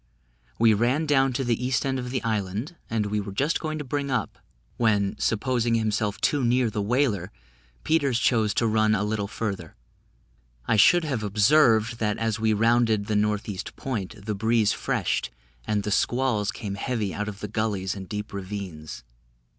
[0.57, 3.83] We ran down to the east end of the island, and were just going to
[3.83, 4.39] bring up,
[4.77, 7.31] when, supposing himself too near the whaler,
[7.83, 9.75] Peters chose to run a little further.
[10.67, 15.29] I should have observed, that as we rounded the north east point, the breeze freshed,
[15.65, 19.03] and the squalls came heavy out of the gullies and deep ravines.